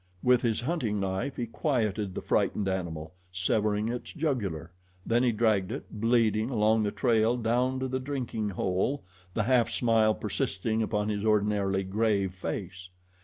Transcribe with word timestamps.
With 0.23 0.41
his 0.41 0.61
hunting 0.61 0.99
knife 0.99 1.35
he 1.37 1.45
quieted 1.45 2.15
the 2.15 2.23
frightened 2.23 2.67
animal, 2.67 3.13
severing 3.31 3.87
its 3.87 4.11
jugular; 4.11 4.71
then 5.05 5.21
he 5.21 5.31
dragged 5.31 5.71
it, 5.71 5.85
bleeding, 5.91 6.49
along 6.49 6.81
the 6.81 6.89
trail 6.89 7.37
down 7.37 7.79
to 7.81 7.87
the 7.87 7.99
drinking 7.99 8.49
hole, 8.49 9.03
the 9.35 9.43
half 9.43 9.69
smile 9.69 10.15
persisting 10.15 10.81
upon 10.81 11.09
his 11.09 11.23
ordinarily 11.23 11.83
grave 11.83 12.33
face. 12.33 12.89